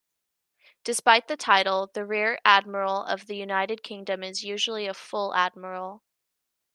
Despite 0.83 1.27
the 1.27 1.37
title, 1.37 1.91
the 1.93 2.03
Rear-Admiral 2.03 3.03
of 3.03 3.27
the 3.27 3.35
United 3.37 3.83
Kingdom 3.83 4.23
is 4.23 4.43
usually 4.43 4.87
a 4.87 4.95
full 4.95 5.31
admiral. 5.35 6.01